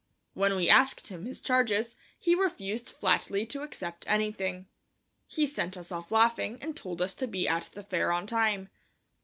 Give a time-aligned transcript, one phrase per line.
[0.33, 4.65] When we asked him his charges he refused flatly to accept anything.
[5.27, 8.69] He sent us off laughing and told us to be at the fair on time.